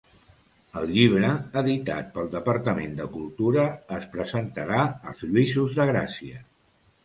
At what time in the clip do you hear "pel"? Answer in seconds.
2.15-2.31